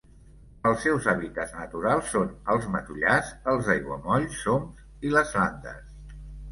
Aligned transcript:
Els 0.69 0.79
seus 0.85 1.09
hàbitats 1.13 1.53
naturals 1.59 2.09
són 2.15 2.33
els 2.55 2.67
matollars, 2.77 3.31
els 3.55 3.73
aiguamolls 3.77 4.43
soms 4.49 4.85
i 5.09 5.19
les 5.19 5.41
landes. 5.41 5.83